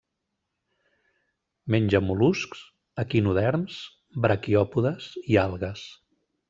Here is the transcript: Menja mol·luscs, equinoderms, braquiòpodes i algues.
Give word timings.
Menja 1.75 2.01
mol·luscs, 2.07 2.65
equinoderms, 3.05 3.79
braquiòpodes 4.27 5.13
i 5.35 5.41
algues. 5.49 5.89